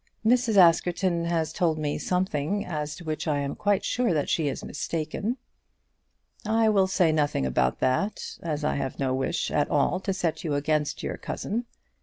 [0.25, 0.57] "Mrs.
[0.57, 4.65] Askerton has told me something as to which I am quite sure that she is
[4.65, 5.37] mistaken."
[6.43, 10.43] "I will say nothing about that, as I have no wish at all to set
[10.43, 11.65] you against your cousin.